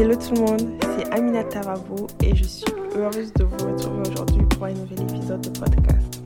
[0.00, 2.64] Hello tout le monde, c'est Amina Tarabo et je suis
[2.96, 6.22] heureuse de vous retrouver aujourd'hui pour un nouvel épisode de podcast.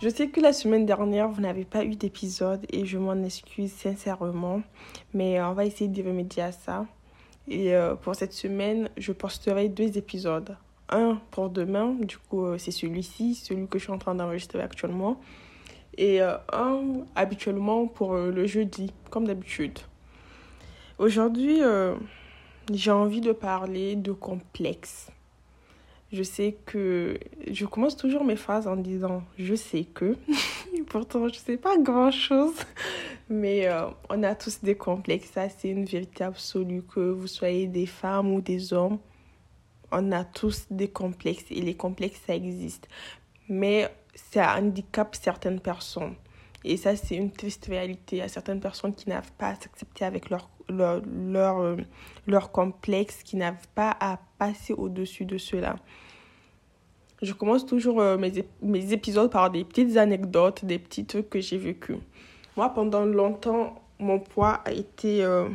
[0.00, 3.70] Je sais que la semaine dernière, vous n'avez pas eu d'épisode et je m'en excuse
[3.70, 4.62] sincèrement,
[5.12, 6.86] mais on va essayer de remédier à ça.
[7.48, 10.56] Et euh, pour cette semaine, je posterai deux épisodes.
[10.88, 14.62] Un pour demain, du coup euh, c'est celui-ci, celui que je suis en train d'enregistrer
[14.62, 15.20] actuellement.
[15.98, 19.80] Et euh, un habituellement pour le jeudi, comme d'habitude.
[20.98, 21.60] Aujourd'hui,
[22.72, 25.10] j'ai envie de parler de complexe.
[26.12, 27.18] Je sais que
[27.50, 30.16] je commence toujours mes phrases en disant je sais que.
[30.88, 32.54] Pourtant, je sais pas grand chose.
[33.28, 35.30] Mais euh, on a tous des complexes.
[35.30, 36.82] Ça, c'est une vérité absolue.
[36.82, 38.98] Que vous soyez des femmes ou des hommes,
[39.92, 41.44] on a tous des complexes.
[41.50, 42.88] Et les complexes, ça existe.
[43.48, 46.14] Mais ça handicap certaines personnes.
[46.64, 48.16] Et ça, c'est une triste réalité.
[48.16, 51.76] Il y a certaines personnes qui n'arrivent pas à s'accepter avec leur, leur, leur, euh,
[52.26, 55.76] leur complexe, qui n'arrivent pas à passer au-dessus de cela.
[57.22, 61.40] Je commence toujours euh, mes, mes épisodes par des petites anecdotes, des petits trucs que
[61.40, 61.96] j'ai vécu.
[62.56, 65.48] Moi, pendant longtemps, mon poids a été, euh,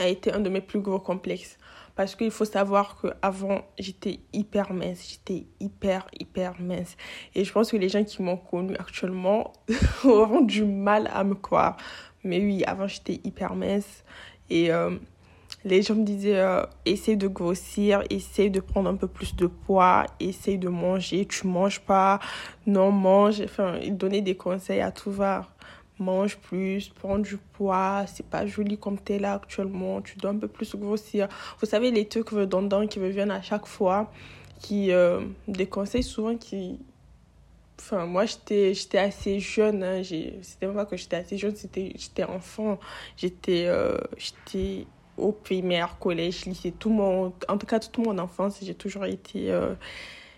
[0.00, 1.58] a été un de mes plus gros complexes.
[1.94, 5.06] Parce qu'il faut savoir qu'avant, j'étais hyper mince.
[5.10, 6.96] J'étais hyper, hyper mince.
[7.34, 9.52] Et je pense que les gens qui m'ont connue actuellement
[10.04, 11.76] auront du mal à me croire.
[12.24, 14.04] Mais oui, avant, j'étais hyper mince.
[14.50, 14.90] Et euh,
[15.64, 19.46] les gens me disaient euh, essaye de grossir, essaye de prendre un peu plus de
[19.46, 21.26] poids, essaye de manger.
[21.26, 22.20] Tu manges pas,
[22.66, 23.40] non, mange.
[23.40, 25.48] Enfin, ils donnaient des conseils à tout va
[26.02, 30.36] mange plus, prends du poids, c'est pas joli comme t'es là actuellement, tu dois un
[30.36, 31.28] peu plus grossir.
[31.60, 34.10] Vous savez, les trucs redondants qui reviennent à chaque fois,
[34.60, 36.78] qui, euh, des conseils souvent qui...
[37.92, 42.78] Moi, j'étais, assez jeune, hein, c'était pas que j'étais assez jeune, j'étais enfant,
[43.16, 48.58] j'étais, euh, j'étais au primaire, collège, lycée, tout mon, en tout cas, toute mon enfance,
[48.62, 49.74] j'ai toujours été, euh,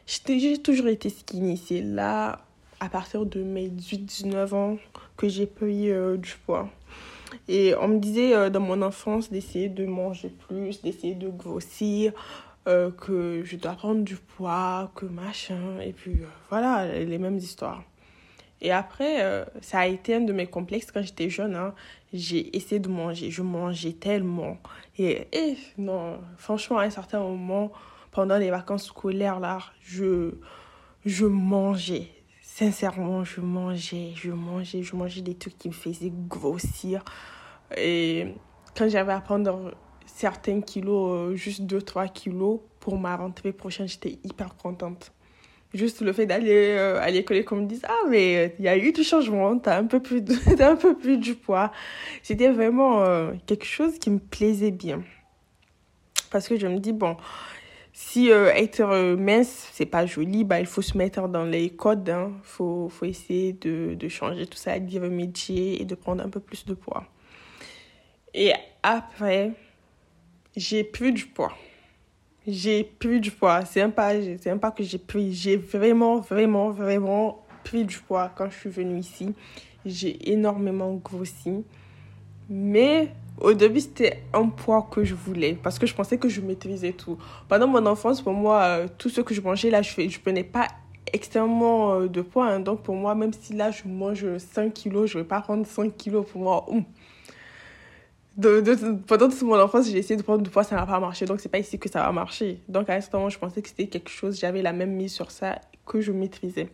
[0.06, 1.56] j'ai toujours été skinny.
[1.56, 2.44] C'est là,
[2.80, 4.78] à partir de mes 18-19 ans,
[5.16, 6.68] que j'ai pris euh, du poids.
[7.48, 12.12] Et on me disait euh, dans mon enfance d'essayer de manger plus, d'essayer de grossir,
[12.66, 15.80] euh, que je dois prendre du poids, que machin.
[15.80, 16.18] Et puis
[16.50, 17.82] voilà, les mêmes histoires.
[18.60, 21.54] Et après, ça a été un de mes complexes quand j'étais jeune.
[21.54, 21.74] Hein.
[22.14, 23.30] J'ai essayé de manger.
[23.30, 24.56] Je mangeais tellement.
[24.96, 27.72] Et, et, non, franchement, à un certain moment,
[28.10, 30.30] pendant les vacances scolaires, là, je,
[31.04, 32.08] je mangeais
[32.54, 37.02] sincèrement, je mangeais, je mangeais, je mangeais des trucs qui me faisaient grossir.
[37.76, 38.28] Et
[38.76, 39.74] quand j'avais à prendre
[40.06, 45.12] certains kilos, euh, juste 2-3 kilos, pour ma rentrée prochaine, j'étais hyper contente.
[45.72, 48.68] Juste le fait d'aller euh, à l'école et qu'on me dise Ah, mais il y
[48.68, 50.22] a eu du changement, t'as un, peu plus
[50.60, 51.72] un peu plus du poids.
[52.22, 55.02] C'était vraiment euh, quelque chose qui me plaisait bien.
[56.30, 57.16] Parce que je me dis Bon,
[57.96, 61.70] si euh, être euh, mince, c'est pas joli, bah, il faut se mettre dans les
[61.70, 62.08] codes.
[62.08, 62.32] Il hein.
[62.42, 66.40] faut, faut essayer de, de changer tout ça, d'y remédier et de prendre un peu
[66.40, 67.04] plus de poids.
[68.34, 69.52] Et après,
[70.56, 71.52] j'ai pris du poids.
[72.46, 73.64] J'ai pris du poids.
[73.64, 75.32] C'est un pas, c'est pas que j'ai pris.
[75.32, 79.34] J'ai vraiment, vraiment, vraiment pris du poids quand je suis venue ici.
[79.84, 81.64] J'ai énormément grossi.
[82.48, 83.08] Mais
[83.40, 86.92] au début, c'était un poids que je voulais parce que je pensais que je maîtrisais
[86.92, 87.18] tout.
[87.48, 90.44] Pendant mon enfance, pour moi, euh, tout ce que je mangeais, là, je je prenais
[90.44, 90.68] pas
[91.12, 92.46] extrêmement euh, de poids.
[92.46, 92.60] Hein.
[92.60, 95.66] Donc, pour moi, même si là, je mange 5 kilos, je ne vais pas prendre
[95.66, 96.66] 5 kilos pour moi.
[98.36, 98.60] De,
[99.06, 101.24] pendant toute mon enfance, j'ai essayé de prendre du poids, ça n'a pas marché.
[101.24, 102.60] Donc, c'est pas ici que ça va marcher.
[102.68, 105.12] Donc, à un certain moment, je pensais que c'était quelque chose, j'avais la même mise
[105.12, 106.68] sur ça que je maîtrisais.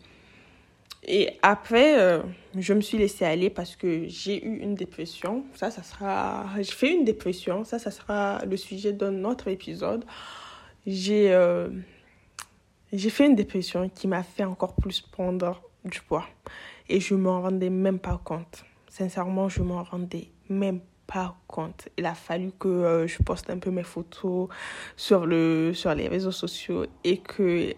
[1.03, 2.21] Et après, euh,
[2.55, 5.43] je me suis laissée aller parce que j'ai eu une dépression.
[5.53, 6.45] Ça, ça sera...
[6.57, 7.63] J'ai fait une dépression.
[7.63, 10.05] Ça, ça sera le sujet d'un autre épisode.
[10.85, 11.69] J'ai euh,
[12.93, 16.25] j'ai fait une dépression qui m'a fait encore plus prendre du poids.
[16.89, 18.65] Et je m'en rendais même pas compte.
[18.89, 20.81] Sincèrement, je m'en rendais même
[21.11, 21.89] pas compte.
[21.97, 24.49] Il a fallu que euh, je poste un peu mes photos
[24.95, 27.73] sur, le, sur les réseaux sociaux et que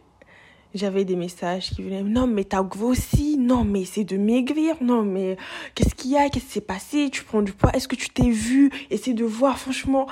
[0.73, 5.03] j'avais des messages qui venaient non mais t'as grossi non mais c'est de maigrir non
[5.03, 5.37] mais
[5.75, 8.09] qu'est-ce qu'il y a qu'est-ce qui s'est passé tu prends du poids est-ce que tu
[8.09, 8.71] t'es vu?
[8.89, 10.07] Essaie de voir franchement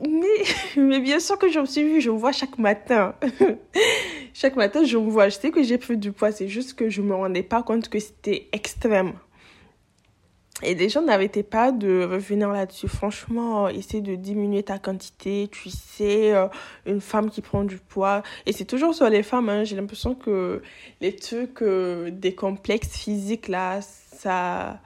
[0.00, 0.26] mais,
[0.80, 3.14] mais bien sûr que je me suis vue je me vois chaque matin.
[4.34, 6.90] Chaque matin je me vois je sais que j'ai pris du poids c'est juste que
[6.90, 9.14] je me rendais pas compte que c'était extrême
[10.62, 12.88] et les gens n'arrêtaient pas de revenir là-dessus.
[12.88, 15.48] Franchement, essaie de diminuer ta quantité.
[15.52, 16.48] Tu sais, euh,
[16.86, 18.22] une femme qui prend du poids.
[18.46, 19.50] Et c'est toujours sur les femmes.
[19.50, 19.64] Hein.
[19.64, 20.62] J'ai l'impression que
[21.02, 24.80] les trucs, euh, des complexes physiques, là, ça...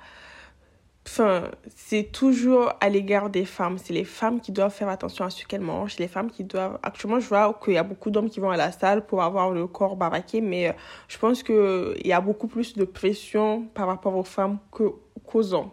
[1.06, 1.44] Enfin,
[1.74, 3.78] c'est toujours à l'égard des femmes.
[3.78, 5.98] C'est les femmes qui doivent faire attention à ce qu'elles mangent.
[5.98, 6.78] Les femmes qui doivent.
[6.82, 9.50] Actuellement, je vois qu'il y a beaucoup d'hommes qui vont à la salle pour avoir
[9.50, 10.72] le corps baraqué, mais euh,
[11.08, 15.00] je pense qu'il y a beaucoup plus de pression par rapport aux femmes qu'aux
[15.38, 15.70] hommes.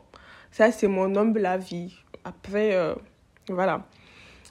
[0.51, 1.95] Ça, c'est mon humble avis.
[2.23, 2.95] Après, euh,
[3.49, 3.85] voilà.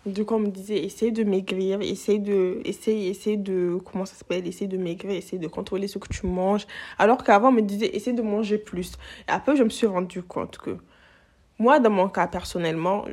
[0.05, 4.47] Donc, on me disait, essaye de maigrir, essaye de, essaye, essaye de, comment ça s'appelle,
[4.47, 6.67] essaye de maigrir, essaye de contrôler ce que tu manges.
[6.99, 8.93] Alors qu'avant, on me disait, essaye de manger plus.
[9.29, 10.77] Et après, je me suis rendu compte que,
[11.59, 13.05] moi, dans mon cas, personnellement,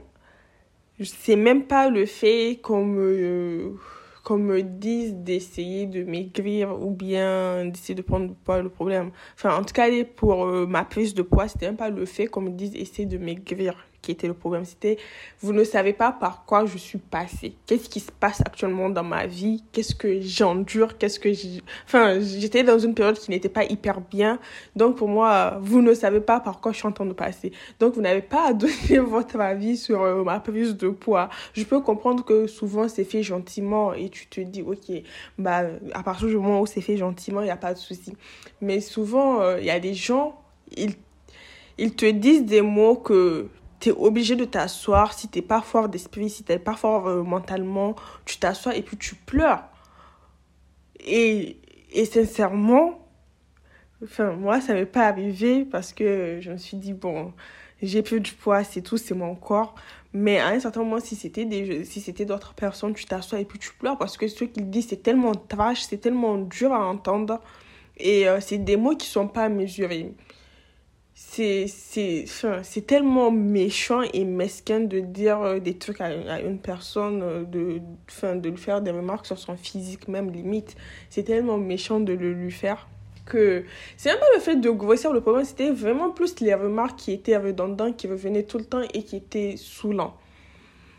[1.01, 3.75] c'est même pas le fait qu'on me,
[4.23, 9.11] qu'on me dise d'essayer de maigrir ou bien d'essayer de prendre du poids, le problème.
[9.35, 12.27] Enfin, en tout cas, pour euh, ma prise de poids, c'était même pas le fait
[12.27, 14.65] qu'on me dise essayer de maigrir qui était le problème.
[14.65, 14.97] C'était,
[15.39, 17.55] vous ne savez pas par quoi je suis passée.
[17.65, 19.63] Qu'est-ce qui se passe actuellement dans ma vie?
[19.71, 20.97] Qu'est-ce que j'endure?
[20.99, 21.61] Qu'est-ce que j'ai...
[21.85, 24.37] Enfin, j'étais dans une période qui n'était pas hyper bien.
[24.75, 27.51] Donc, pour moi, vous ne savez pas par quoi je suis en train de passer.
[27.79, 31.29] Donc, vous n'avez pas à donner votre avis sur euh, ma prise de poids.
[31.53, 34.91] Je peux comprendre que souvent, c'est fait gentiment et tu te dis, OK,
[35.37, 35.63] bah,
[35.93, 38.13] à partir du moment où c'est fait gentiment, il n'y a pas de souci.
[38.61, 40.41] Mais souvent, euh, il y a des gens,
[40.75, 40.93] ils,
[41.77, 43.47] ils te disent des mots que
[43.91, 45.13] obligé de t'asseoir.
[45.13, 47.95] Si tu n'es pas fort d'esprit, si tu n'es pas fort euh, mentalement,
[48.25, 49.63] tu t'assois et puis tu pleures.
[50.99, 51.57] Et,
[51.91, 53.07] et sincèrement,
[54.03, 57.33] enfin, moi, ça m'est pas arrivé parce que je me suis dit, bon,
[57.81, 59.75] j'ai plus du poids, c'est tout, c'est mon corps.
[60.13, 63.45] Mais à un certain moment, si c'était des, si c'était d'autres personnes, tu t'assois et
[63.45, 66.85] puis tu pleures parce que ce qu'ils disent, c'est tellement trash, c'est tellement dur à
[66.85, 67.41] entendre.
[67.97, 70.13] Et euh, c'est des mots qui sont pas mesurés
[71.33, 77.81] c'est tellement méchant et mesquin de dire euh, des trucs à, une personne euh, de
[78.07, 80.75] fin de lui faire des remarques sur son physique même limite.
[81.09, 82.87] C'est tellement méchant de le lui faire
[83.25, 83.63] que
[83.95, 85.45] c'est un peu le fait de grossir le problème.
[85.45, 89.15] C'était vraiment plus les remarques qui étaient redondantes qui revenaient tout le temps et qui
[89.15, 90.15] étaient saoulants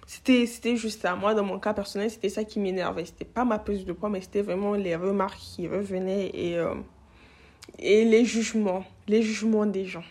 [0.07, 1.35] c'était c'était juste ça moi.
[1.35, 3.05] Dans mon cas personnel c'était ça qui m'énervait.
[3.05, 6.75] C'était pas ma prise de poids mais c'était vraiment les remarques qui revenaient et euh,
[7.79, 10.05] et les jugements, les jugements des gens.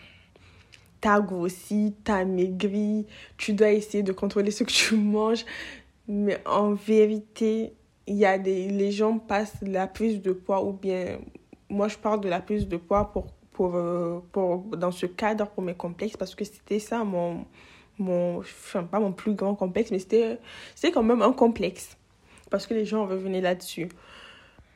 [1.04, 3.04] T'as grossi, t'as maigri,
[3.36, 5.44] tu dois essayer de contrôler ce que tu manges.
[6.08, 7.74] Mais en vérité,
[8.06, 11.18] il y a des, les gens passent la prise de poids ou bien,
[11.68, 15.46] moi je parle de la prise de poids pour, pour, euh, pour, dans ce cadre
[15.48, 17.44] pour mes complexes parce que c'était ça mon,
[17.98, 20.38] mon, enfin pas mon plus grand complexe, mais c'était
[20.90, 21.98] quand même un complexe
[22.48, 23.90] parce que les gens revenaient là-dessus.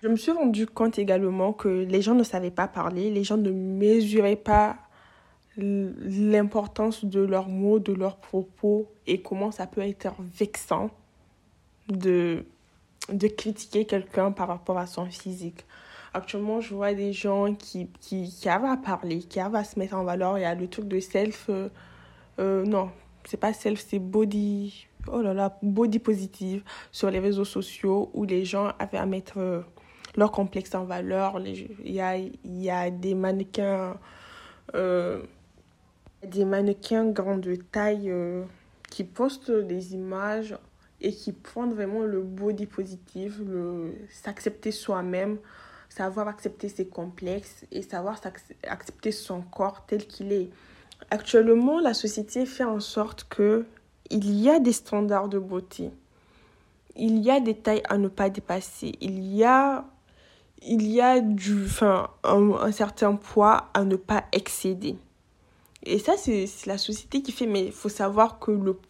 [0.03, 3.39] Je me suis rendu compte également que les gens ne savaient pas parler, les gens
[3.39, 4.77] ne mesuraient pas
[5.58, 10.90] l'importance de leurs mots, de leurs propos et comment ça peut être vexant
[11.88, 12.44] de,
[13.12, 15.66] de critiquer quelqu'un par rapport à son physique.
[16.14, 19.78] Actuellement, je vois des gens qui, qui, qui avaient à parler, qui avaient à se
[19.78, 20.38] mettre en valeur.
[20.38, 21.46] Il y a le truc de self.
[21.50, 21.69] Euh,
[22.38, 22.90] euh, non,
[23.25, 24.87] c'est pas self, c'est body.
[25.10, 26.62] Oh là body positive
[26.93, 29.64] sur les réseaux sociaux où les gens avaient à mettre
[30.16, 31.40] leur complexe en valeur.
[31.40, 33.96] Il y a, y a des mannequins,
[34.75, 35.22] euh,
[36.22, 38.44] des mannequins grande taille euh,
[38.91, 40.56] qui postent des images
[41.01, 45.39] et qui prennent vraiment le body positif, le s'accepter soi-même,
[45.89, 48.20] savoir accepter ses complexes et savoir
[48.69, 50.51] accepter son corps tel qu'il est.
[51.10, 53.65] Actuellement, la société fait en sorte que
[54.10, 55.91] il y a des standards de beauté.
[56.96, 58.94] Il y a des tailles à ne pas dépasser.
[59.01, 59.84] Il y a
[60.63, 64.96] il y a du, enfin, un, certain poids à ne pas excéder.
[65.85, 68.81] Et ça, c'est la société qui fait, mais il faut savoir que le,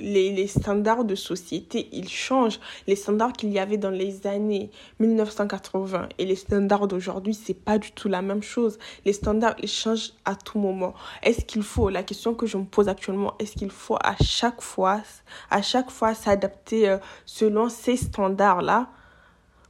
[0.00, 2.58] les, les, standards de société, ils changent.
[2.88, 7.78] Les standards qu'il y avait dans les années 1980 et les standards d'aujourd'hui, c'est pas
[7.78, 8.76] du tout la même chose.
[9.04, 10.94] Les standards, ils changent à tout moment.
[11.22, 14.62] Est-ce qu'il faut, la question que je me pose actuellement, est-ce qu'il faut à chaque
[14.62, 15.02] fois,
[15.50, 18.90] à chaque fois s'adapter euh, selon ces standards-là?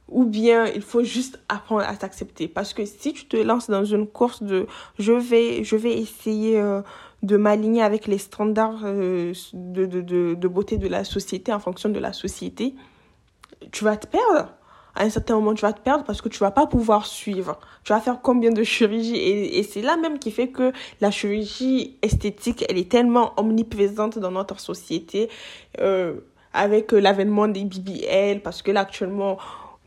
[0.09, 3.83] Ou bien il faut juste apprendre à s'accepter parce que si tu te lances dans
[3.83, 4.67] une course de
[4.99, 6.81] je vais je vais essayer euh,
[7.23, 11.89] de m'aligner avec les standards euh, de, de, de, beauté de la société en fonction
[11.89, 12.73] de la société
[13.71, 14.49] tu vas te perdre.
[14.95, 17.59] À un certain moment tu vas te perdre parce que tu vas pas pouvoir suivre.
[17.83, 20.71] Tu vas faire combien de chirurgies et, et c'est là même qui fait que
[21.01, 25.29] la chirurgie esthétique elle est tellement omniprésente dans notre société
[25.79, 26.15] euh,
[26.53, 29.37] avec l'avènement des BBL parce que là actuellement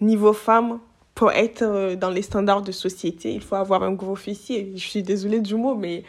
[0.01, 0.81] niveau femme,
[1.15, 4.73] pour être euh, dans les standards de société, il faut avoir un gros fessier.
[4.75, 6.03] Je suis désolée du mot, mais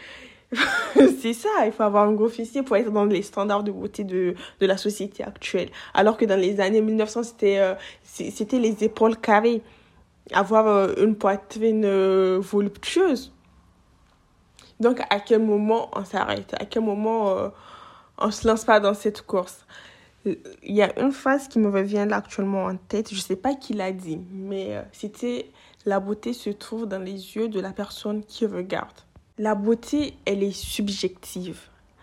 [1.22, 4.06] c'est ça, il faut avoir un gros fessier pour être dans les standards de beauté
[4.06, 5.70] de, de la société actuelle.
[5.94, 9.62] Alors que dans les années 1900, c'était euh, c'était les épaules carrées,
[10.32, 11.86] avoir euh, une poitrine
[12.38, 13.34] voluptueuse.
[14.80, 16.56] Donc, à quel moment on s'arrête?
[16.58, 17.36] À quel moment
[18.18, 19.66] on se lance pas dans cette course?
[20.26, 23.14] Il y a une phrase qui me revient actuellement en tête.
[23.14, 25.48] Je sais pas qui l'a dit, mais euh, c'était
[25.86, 28.94] la beauté se trouve dans les yeux de la personne qui regarde.
[29.38, 31.62] La beauté, elle est subjective.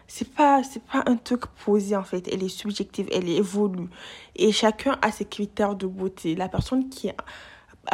[0.09, 3.89] C'est pas c'est pas un truc posé en fait, elle est subjective, elle évolue
[4.37, 6.35] et chacun a ses critères de beauté.
[6.35, 7.25] La personne qui ah,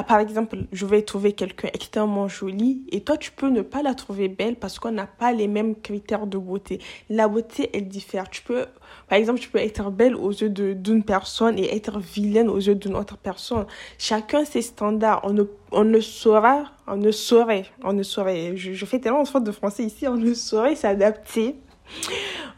[0.02, 3.94] par exemple, je vais trouver quelqu'un extrêmement joli et toi, tu peux ne pas la
[3.94, 6.80] trouver belle parce qu'on n'a pas les mêmes critères de beauté.
[7.08, 8.28] La beauté, elle diffère.
[8.28, 8.66] Tu peux,
[9.08, 12.74] par exemple, tu peux être belle aux yeux d'une personne et être vilaine aux yeux
[12.74, 13.66] d'une autre personne.
[13.98, 15.20] Chacun ses standards.
[15.22, 19.22] On ne, on ne saura, on ne saurait, on ne saurait, je, je fais tellement
[19.22, 21.56] de fautes de français ici, on ne saurait s'adapter.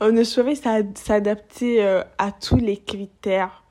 [0.00, 3.64] On ne saurait s'adapter euh, à tous les critères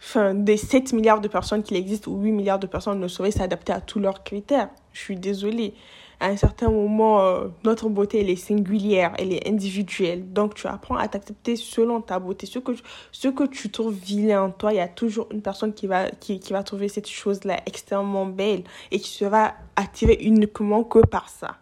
[0.00, 3.30] enfin, des 7 milliards de personnes qu'il existe ou 8 milliards de personnes ne sauraient
[3.30, 4.70] s'adapter à tous leurs critères.
[4.92, 5.74] Je suis désolée.
[6.20, 10.32] À un certain moment, euh, notre beauté, elle est singulière, elle est individuelle.
[10.32, 12.46] Donc, tu apprends à t'accepter selon ta beauté.
[12.46, 12.72] Ce que,
[13.12, 16.10] ce que tu trouves vilain en toi, il y a toujours une personne qui va,
[16.10, 21.28] qui, qui va trouver cette chose-là extrêmement belle et qui sera attirée uniquement que par
[21.28, 21.56] ça.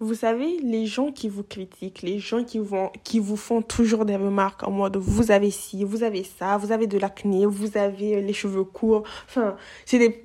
[0.00, 4.04] Vous savez, les gens qui vous critiquent, les gens qui, vont, qui vous font toujours
[4.04, 7.78] des remarques en mode vous avez ci, vous avez ça, vous avez de l'acné, vous
[7.78, 9.04] avez les cheveux courts.
[9.28, 10.20] Enfin, c'est des...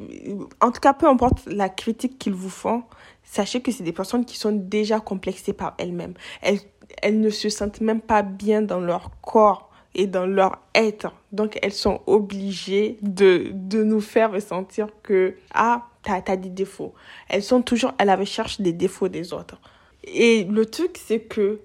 [0.59, 2.83] En tout cas, peu importe la critique qu'ils vous font,
[3.23, 6.15] sachez que c'est des personnes qui sont déjà complexées par elles-mêmes.
[6.41, 6.59] Elles,
[7.03, 11.13] elles ne se sentent même pas bien dans leur corps et dans leur être.
[11.31, 16.93] Donc, elles sont obligées de, de nous faire ressentir que, ah, t'as as des défauts.
[17.27, 19.59] Elles sont toujours à la recherche des défauts des autres.
[20.03, 21.61] Et le truc, c'est que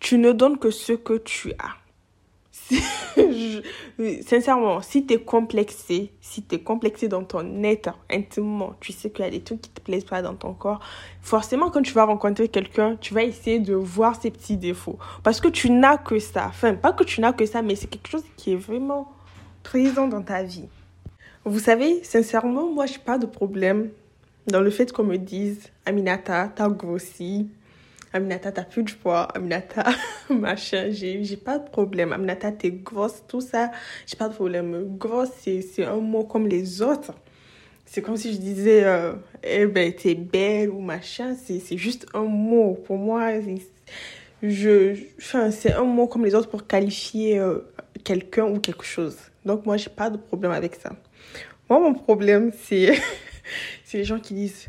[0.00, 1.76] tu ne donnes que ce que tu as.
[4.26, 9.10] sincèrement, si tu es complexé, si tu es complexé dans ton être intimement, tu sais
[9.10, 10.80] qu'il y a des trucs qui te plaisent pas dans ton corps,
[11.20, 14.98] forcément quand tu vas rencontrer quelqu'un, tu vas essayer de voir ses petits défauts.
[15.22, 16.46] Parce que tu n'as que ça.
[16.48, 19.12] Enfin, pas que tu n'as que ça, mais c'est quelque chose qui est vraiment
[19.62, 20.68] présent dans ta vie.
[21.46, 23.90] Vous savez, sincèrement, moi, j'ai pas de problème
[24.46, 27.48] dans le fait qu'on me dise Aminata, t'as grossi.
[28.14, 29.24] Aminata, t'as plus de poids.
[29.34, 29.84] Aminata,
[30.30, 32.14] machin, j'ai pas de problème.
[32.14, 33.72] Aminata, t'es grosse, tout ça.
[34.06, 34.96] J'ai pas de problème.
[34.96, 37.12] Grosse, c'est un mot comme les autres.
[37.84, 41.36] C'est comme si je disais, euh, eh ben, t'es belle ou machin.
[41.36, 42.72] C'est juste un mot.
[42.86, 43.32] Pour moi,
[44.40, 47.58] c'est un mot comme les autres pour qualifier euh,
[48.02, 49.18] quelqu'un ou quelque chose.
[49.44, 50.92] Donc, moi, j'ai pas de problème avec ça.
[51.70, 52.94] Moi, mon problème, c'est
[53.94, 54.68] les gens qui disent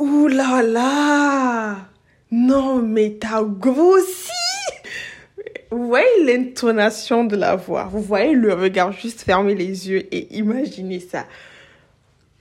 [0.00, 1.76] Ouh là là
[2.32, 4.30] Non, mais t'as grossi
[5.70, 10.36] Vous voyez l'intonation de la voix, vous voyez le regard, juste fermer les yeux et
[10.36, 11.24] imaginez ça.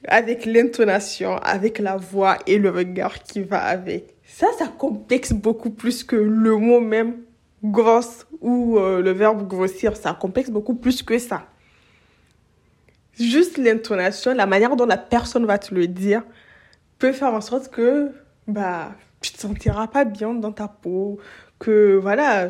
[0.08, 4.16] Avec l'intonation, avec la voix et le regard qui va avec.
[4.24, 7.18] Ça, ça complexe beaucoup plus que le mot même
[7.64, 9.96] grosse ou euh, le verbe grossir.
[9.96, 11.48] Ça complexe beaucoup plus que ça
[13.20, 16.24] juste l'intonation, la manière dont la personne va te le dire
[17.00, 18.12] peut faire en sorte que
[18.48, 21.20] bah tu te sentiras pas bien dans ta peau,
[21.60, 22.50] que voilà.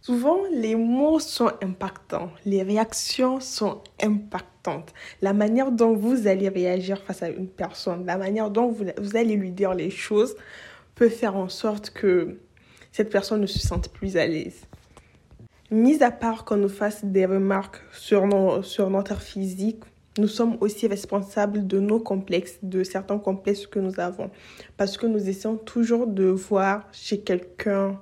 [0.00, 4.94] Souvent, les mots sont impactants, les réactions sont impactantes.
[5.20, 9.16] La manière dont vous allez réagir face à une personne, la manière dont vous, vous
[9.16, 10.36] allez lui dire les choses
[10.94, 12.38] peut faire en sorte que
[12.92, 14.67] cette personne ne se sente plus à l'aise.
[15.70, 19.82] Mis à part qu'on nous fasse des remarques sur, nos, sur notre physique,
[20.16, 24.30] nous sommes aussi responsables de nos complexes, de certains complexes que nous avons.
[24.78, 28.00] Parce que nous essayons toujours de voir chez quelqu'un,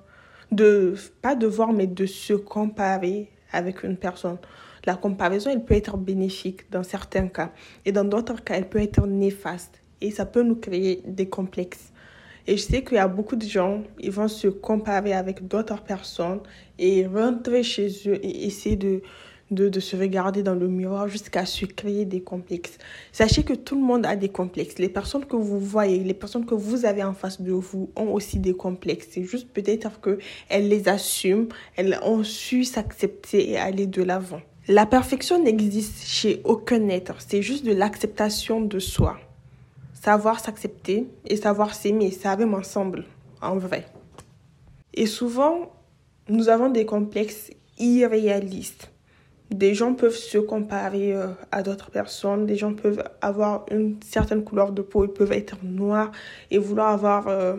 [0.53, 4.39] de, pas de voir, mais de se comparer avec une personne.
[4.85, 7.51] La comparaison, elle peut être bénéfique dans certains cas.
[7.85, 9.83] Et dans d'autres cas, elle peut être néfaste.
[10.01, 11.93] Et ça peut nous créer des complexes.
[12.47, 15.83] Et je sais qu'il y a beaucoup de gens, ils vont se comparer avec d'autres
[15.83, 16.41] personnes
[16.79, 19.03] et rentrer chez eux et essayer de,
[19.51, 22.79] de, de se regarder dans le miroir jusqu'à se créer des complexes.
[23.11, 24.79] Sachez que tout le monde a des complexes.
[24.79, 28.13] Les personnes que vous voyez, les personnes que vous avez en face de vous ont
[28.13, 29.09] aussi des complexes.
[29.11, 34.41] C'est juste peut-être qu'elles les assument, elles ont su s'accepter et aller de l'avant.
[34.69, 37.17] La perfection n'existe chez aucun être.
[37.19, 39.17] C'est juste de l'acceptation de soi
[40.07, 43.07] savoir s'accepter et savoir s'aimer, ça va ensemble,
[43.43, 43.87] en vrai.
[44.95, 45.73] Et souvent,
[46.29, 48.93] nous avons des complexes irréalistes.
[49.51, 54.45] Des gens peuvent se comparer euh, à d'autres personnes, des gens peuvent avoir une certaine
[54.45, 56.13] couleur de peau, ils peuvent être noirs
[56.53, 57.57] et vouloir avoir euh,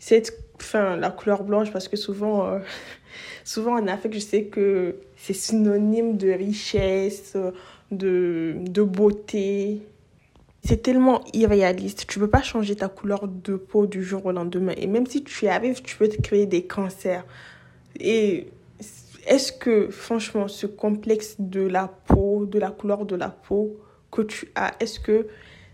[0.00, 2.60] cette, enfin, la couleur blanche parce que souvent, euh,
[3.44, 7.36] souvent en Afrique, je sais que c'est synonyme de richesse,
[7.90, 9.82] de, de beauté,
[10.64, 12.06] C'est tellement irréaliste.
[12.06, 14.74] Tu peux pas changer ta couleur de peau du jour au lendemain.
[14.76, 17.24] Et même si tu y arrives, tu peux te créer des cancers.
[17.98, 18.46] Et
[19.26, 23.76] est-ce que, franchement, ce complexe de la peau, de la couleur de la peau
[24.12, 25.26] que tu as, est-ce que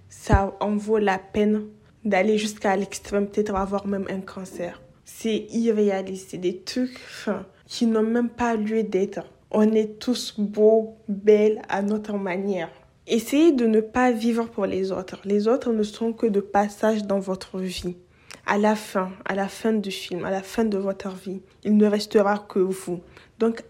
[0.09, 1.67] ça en vaut la peine
[2.05, 4.81] d'aller jusqu'à l'extrême, peut-être avoir même un cancer?
[5.05, 6.29] C'est irréaliste.
[6.31, 6.99] C'est des trucs
[7.67, 9.21] qui n'ont même pas lieu d'être.
[9.51, 12.71] On est tous beaux, belles à notre manière.
[13.11, 15.19] Essayez de ne pas vivre pour les autres.
[15.25, 17.97] Les autres ne sont que de passage dans votre vie.
[18.45, 21.79] À la fin, à la fin du film, à la fin de votre vie, il
[21.79, 23.01] ne restera que vous.
[23.39, 23.63] Donc,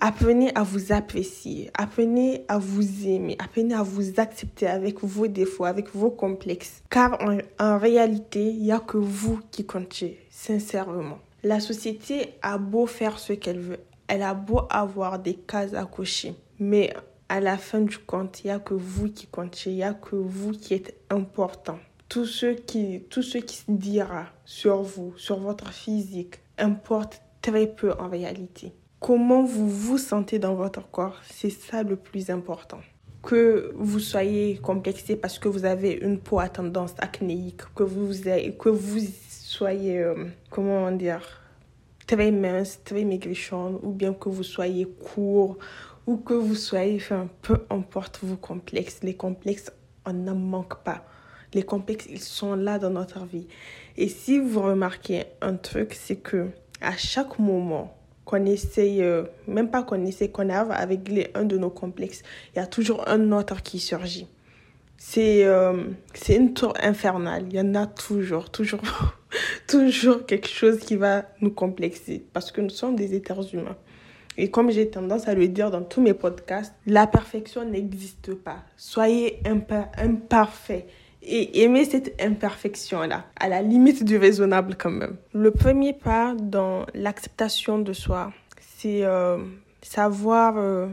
[0.00, 5.64] apprenez à vous apprécier, apprenez à vous aimer, apprenez à vous accepter avec vos défauts,
[5.64, 6.82] avec vos complexes.
[6.88, 7.18] Car
[7.58, 11.18] en, réalité, il n'y a que vous qui comptez, sincèrement.
[11.42, 15.84] La société a beau faire ce qu'elle veut, elle a beau avoir des cases à
[15.84, 16.92] cocher, mais
[17.32, 19.94] à la fin du compte, il n'y a que vous qui comptez, il n'y a
[19.94, 21.78] que vous qui êtes important.
[22.10, 28.08] Tout ce qui, qui se dira sur vous, sur votre physique, importe très peu en
[28.08, 31.16] réalité comment vous vous sentez dans votre corps.
[31.24, 32.80] C'est ça le plus important.
[33.22, 38.12] Que vous soyez complexé parce que vous avez une peau à tendance acnéique, que vous,
[38.12, 41.22] que vous soyez, euh, comment dire,
[42.06, 45.58] très mince, très maigrichon, ou bien que vous soyez court,
[46.06, 47.00] ou que vous soyez,
[47.42, 49.00] peu importe vos complexes.
[49.02, 49.72] Les complexes,
[50.04, 51.04] on n'en manque pas.
[51.54, 53.46] Les complexes, ils sont là dans notre vie.
[53.96, 56.48] Et si vous remarquez un truc, c'est que
[56.80, 61.00] à chaque moment qu'on essaye, euh, même pas qu'on essaye, qu'on arrive avec
[61.34, 62.22] un de nos complexes,
[62.54, 64.26] il y a toujours un autre qui surgit.
[64.96, 67.44] C'est euh, c'est une tour infernale.
[67.50, 68.80] Il y en a toujours, toujours,
[69.66, 73.76] toujours quelque chose qui va nous complexer parce que nous sommes des êtres humains.
[74.36, 78.58] Et comme j'ai tendance à le dire dans tous mes podcasts, la perfection n'existe pas.
[78.76, 79.42] Soyez
[79.96, 80.86] imparfait
[81.22, 85.16] et aimer cette imperfection-là, à la limite du raisonnable quand même.
[85.32, 88.32] Le premier pas dans l'acceptation de soi,
[88.76, 89.38] c'est euh,
[89.82, 90.88] savoir euh,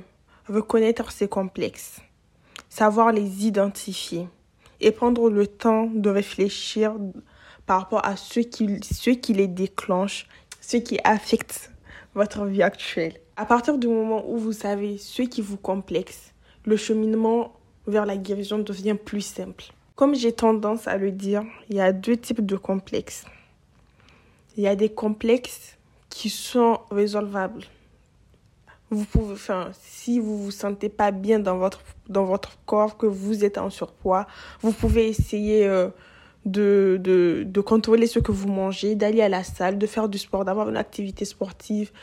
[0.48, 2.02] reconnaître ses complexes,
[2.70, 4.28] savoir les identifier
[4.82, 6.96] et prendre le temps de réfléchir
[7.66, 10.28] par rapport à ce qui, ce qui les déclenche,
[10.62, 11.72] ce qui affecte
[12.14, 13.14] votre vie actuelle.
[13.40, 16.34] À partir du moment où vous savez ce qui vous complexe,
[16.66, 17.54] le cheminement
[17.88, 19.64] vers la guérison devient plus simple.
[19.96, 23.24] Comme j'ai tendance à le dire, il y a deux types de complexes.
[24.58, 25.78] Il y a des complexes
[26.10, 27.64] qui sont résolvables.
[28.90, 29.36] Vous pouvez,
[29.72, 33.70] si vous vous sentez pas bien dans votre, dans votre corps, que vous êtes en
[33.70, 34.28] surpoids,
[34.60, 35.88] vous pouvez essayer euh,
[36.44, 40.18] de, de, de contrôler ce que vous mangez, d'aller à la salle, de faire du
[40.18, 41.94] sport, d'avoir une activité sportive.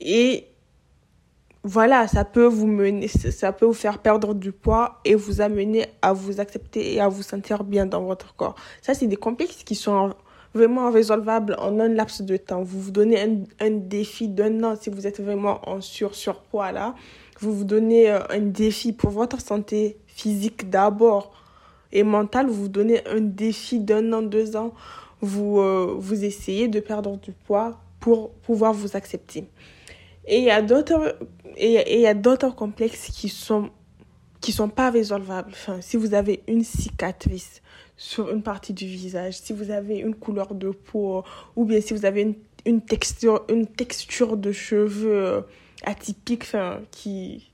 [0.00, 0.46] Et
[1.62, 5.86] voilà, ça peut vous mener, ça peut vous faire perdre du poids et vous amener
[6.00, 8.54] à vous accepter et à vous sentir bien dans votre corps.
[8.80, 10.14] Ça, c'est des complexes qui sont
[10.54, 12.62] vraiment résolvables en un laps de temps.
[12.62, 13.20] Vous vous donnez
[13.60, 16.94] un, défi d'un an si vous êtes vraiment en sur surpoids là.
[17.40, 21.30] Vous vous donnez euh, un défi pour votre santé physique d'abord
[21.92, 22.46] et mentale.
[22.46, 24.72] Vous vous donnez un défi d'un an, deux ans.
[25.20, 29.44] Vous, euh, vous essayez de perdre du poids pour pouvoir vous accepter.
[30.30, 31.18] Et il y a d'autres
[31.56, 33.70] et il y a d'autres complexes qui sont
[34.40, 35.50] qui sont pas résolvables.
[35.50, 37.60] Enfin, si vous avez une cicatrice
[37.96, 41.24] sur une partie du visage, si vous avez une couleur de peau
[41.56, 45.44] ou bien si vous avez une, une texture une texture de cheveux
[45.82, 47.50] atypique, enfin qui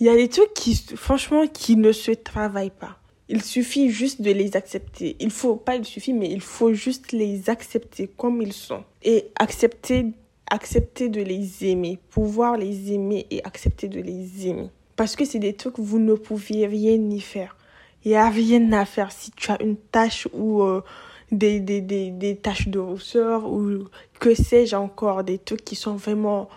[0.00, 2.98] il y a des trucs qui franchement qui ne se travaillent pas.
[3.28, 5.16] Il suffit juste de les accepter.
[5.20, 9.26] Il faut pas il suffit mais il faut juste les accepter comme ils sont et
[9.38, 10.06] accepter
[10.50, 14.70] accepter de les aimer, pouvoir les aimer et accepter de les aimer.
[14.96, 17.56] Parce que c'est des trucs que vous ne pouviez rien y faire.
[18.04, 20.82] Il n'y a rien à faire si tu as une tâche ou euh,
[21.30, 23.84] des, des, des, des taches de rousseur ou
[24.18, 26.48] que sais-je encore, des trucs qui sont vraiment...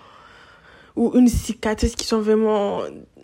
[0.95, 2.81] ou une cicatrice qui sont vraiment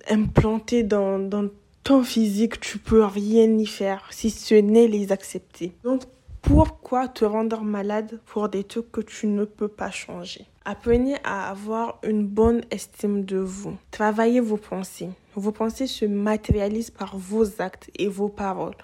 [0.09, 1.49] implantées dans, dans
[1.83, 5.73] ton physique, tu peux rien y faire si ce n'est les accepter.
[5.83, 6.01] Donc
[6.47, 10.45] pourquoi te rendre malade pour des trucs que tu ne peux pas changer?
[10.63, 13.75] Apprenez à avoir une bonne estime de vous.
[13.91, 15.09] Travaillez vos pensées.
[15.35, 18.75] Vos pensées se matérialisent par vos actes et vos paroles.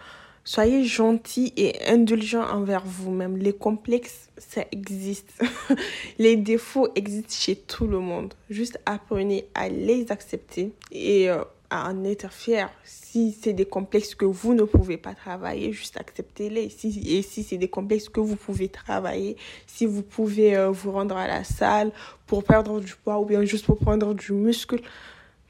[0.43, 3.38] Soyez gentil et indulgent envers vous-même.
[3.38, 5.41] Les complexes, ça existe.
[6.19, 8.34] les défauts existent chez tout le monde.
[8.49, 12.69] Juste apprenez à les accepter et euh, à en être fier.
[12.83, 16.65] Si c'est des complexes que vous ne pouvez pas travailler, juste acceptez-les.
[16.65, 21.17] Et si c'est des complexes que vous pouvez travailler, si vous pouvez euh, vous rendre
[21.17, 21.91] à la salle
[22.27, 24.81] pour perdre du poids ou bien juste pour prendre du muscle,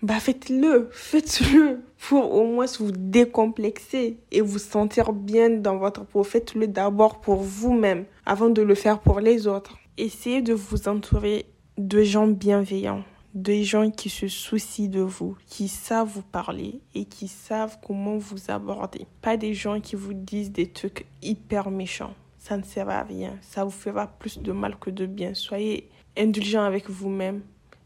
[0.02, 6.24] bah faites-le, faites-le pour au moins vous décomplexer et vous sentir bien dans votre peau.
[6.24, 9.78] Faites-le d'abord pour vous-même avant de le faire pour les autres.
[9.98, 11.46] Essayez de vous entourer
[11.78, 17.06] de gens bienveillants, de gens qui se soucient de vous, qui savent vous parler et
[17.06, 19.08] qui savent comment vous aborder.
[19.22, 22.14] Pas des gens qui vous disent des trucs hyper méchants.
[22.38, 23.38] Ça ne sert à rien.
[23.42, 25.34] Ça vous fera plus de mal que de bien.
[25.34, 27.42] Soyez indulgent avec vous-même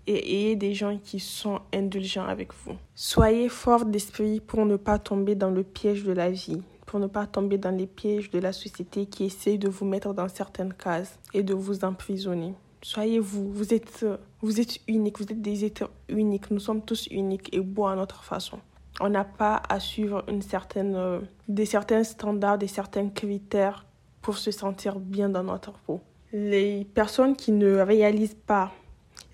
[0.05, 2.75] et ayez des gens qui sont indulgents avec vous.
[2.95, 7.07] Soyez fort d'esprit pour ne pas tomber dans le piège de la vie, pour ne
[7.07, 10.73] pas tomber dans les pièges de la société qui essaye de vous mettre dans certaines
[10.73, 12.53] cases et de vous emprisonner.
[12.82, 14.06] Soyez vous, vous êtes,
[14.42, 17.96] vous êtes unique, vous êtes des êtres uniques, nous sommes tous uniques et beaux à
[17.96, 18.60] notre façon.
[19.00, 23.86] On n'a pas à suivre une certaine, euh, des certains standards, des certains critères
[24.22, 26.02] pour se sentir bien dans notre peau.
[26.34, 28.72] Les personnes qui ne réalisent pas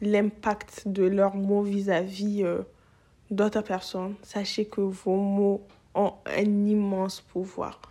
[0.02, 2.62] l'impact de leurs mots vis-à-vis euh,
[3.32, 7.82] d'autres personnes, sachez que vos mots ont un immense pouvoir.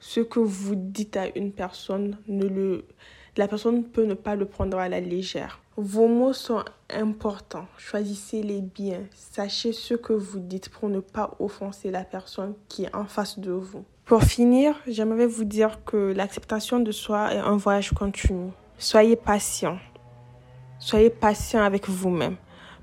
[0.00, 2.84] Ce que vous dites à une personne, ne le,
[3.36, 5.60] la personne peut ne pas le prendre à la légère.
[5.76, 7.66] Vos mots sont importants.
[7.76, 9.02] Choisissez-les bien.
[9.14, 13.38] Sachez ce que vous dites pour ne pas offenser la personne qui est en face
[13.38, 13.84] de vous.
[14.04, 18.50] Pour finir, j'aimerais vous dire que l'acceptation de soi est un voyage continu.
[18.78, 19.78] Soyez patient.
[20.78, 22.36] Soyez patient avec vous-même.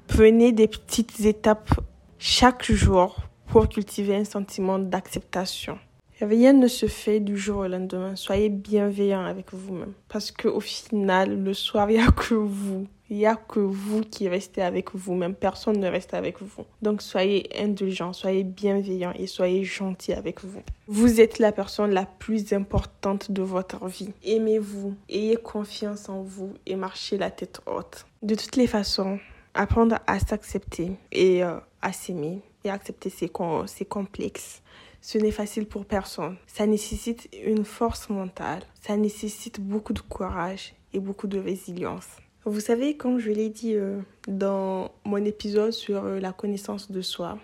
[0.07, 1.71] Prenez des petites étapes
[2.19, 5.79] chaque jour pour cultiver un sentiment d'acceptation.
[6.21, 8.15] Rien ne se fait du jour au lendemain.
[8.15, 9.93] Soyez bienveillant avec vous-même.
[10.07, 12.87] Parce qu'au final, le soir, il n'y a que vous.
[13.09, 15.35] Il n'y a que vous qui restez avec vous-même.
[15.35, 16.63] Personne ne reste avec vous.
[16.81, 20.63] Donc soyez indulgent, soyez bienveillant et soyez gentil avec vous.
[20.87, 24.11] Vous êtes la personne la plus importante de votre vie.
[24.23, 28.07] Aimez-vous, ayez confiance en vous et marchez la tête haute.
[28.23, 29.19] De toutes les façons,
[29.53, 33.31] apprendre à s'accepter et euh, à s'aimer et accepter ses,
[33.67, 34.63] ses complexes
[35.05, 36.35] ce n'est facile pour personne.
[36.47, 42.07] Ça nécessite une force mentale, ça nécessite beaucoup de courage et beaucoup de résilience.
[42.43, 47.01] Vous savez, comme je l'ai dit euh, dans mon épisode sur euh, la connaissance de
[47.01, 47.37] soi,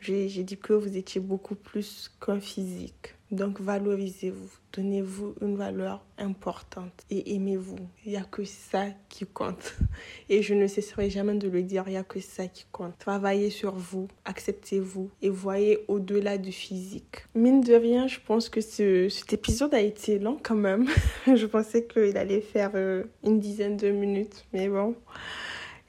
[0.00, 3.16] j'ai dit que vous étiez beaucoup plus qu'un physique.
[3.30, 7.76] Donc valorisez-vous, donnez-vous une valeur importante et aimez-vous.
[8.06, 9.76] Il n'y a que ça qui compte.
[10.30, 12.96] Et je ne cesserai jamais de le dire, il n'y a que ça qui compte.
[12.98, 17.26] Travaillez sur vous, acceptez-vous et voyez au-delà du physique.
[17.34, 20.88] Mine de rien, je pense que ce, cet épisode a été long quand même.
[21.26, 24.94] je pensais qu'il allait faire euh, une dizaine de minutes, mais bon.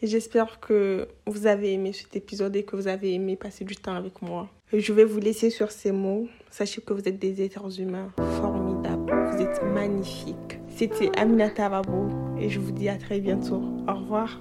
[0.01, 3.95] J'espère que vous avez aimé cet épisode et que vous avez aimé passer du temps
[3.95, 4.47] avec moi.
[4.71, 6.27] Je vais vous laisser sur ces mots.
[6.51, 9.11] Sachez que vous êtes des êtres humains formidables.
[9.31, 10.59] Vous êtes magnifiques.
[10.69, 12.07] C'était Aminata Rabo
[12.39, 13.61] et je vous dis à très bientôt.
[13.87, 14.39] Au revoir.